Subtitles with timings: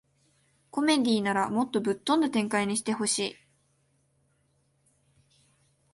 [0.71, 3.37] コメディならもっとぶっ飛んだ展開にしてほしい